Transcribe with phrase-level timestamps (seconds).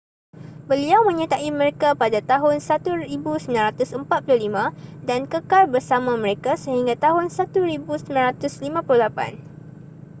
[0.69, 3.53] beliau menyertai mereka pada tahun 1945
[5.09, 8.81] dan kekal bersama mereka sehingga tahun 1958